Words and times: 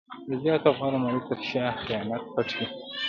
د 0.29 0.31
زیاتې 0.43 0.69
غوړه 0.77 0.97
مالۍ 1.03 1.21
تر 1.27 1.39
شا 1.49 1.63
خیانت 1.83 2.23
پټ 2.33 2.47
وي. 2.57 2.67